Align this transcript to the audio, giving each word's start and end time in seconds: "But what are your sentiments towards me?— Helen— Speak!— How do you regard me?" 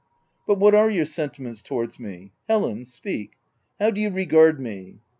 "But 0.47 0.57
what 0.57 0.73
are 0.73 0.89
your 0.89 1.05
sentiments 1.05 1.61
towards 1.61 1.99
me?— 1.99 2.31
Helen— 2.49 2.85
Speak!— 2.85 3.33
How 3.79 3.91
do 3.91 4.01
you 4.01 4.09
regard 4.09 4.59
me?" 4.59 4.95